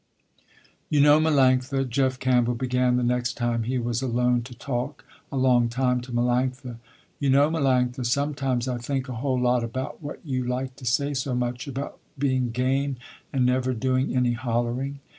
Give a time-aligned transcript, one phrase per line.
[0.89, 5.37] "You know Melanctha," Jeff Campbell began, the next time he was alone to talk a
[5.37, 6.77] long time to Melanctha.
[7.19, 11.13] "You know Melanctha, sometimes I think a whole lot about what you like to say
[11.13, 12.95] so much about being game
[13.31, 14.97] and never doing any hollering.